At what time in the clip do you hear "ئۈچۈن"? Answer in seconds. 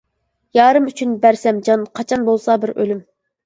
0.93-1.11